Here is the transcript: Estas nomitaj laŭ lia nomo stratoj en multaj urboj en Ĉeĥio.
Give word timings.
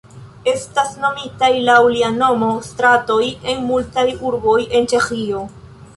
Estas 0.51 0.93
nomitaj 1.01 1.49
laŭ 1.67 1.75
lia 1.97 2.09
nomo 2.15 2.49
stratoj 2.69 3.21
en 3.53 3.63
multaj 3.69 4.07
urboj 4.31 4.59
en 4.81 4.93
Ĉeĥio. 4.95 5.45